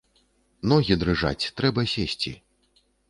[0.71, 2.31] Ногі дрыжаць, трэба сесці.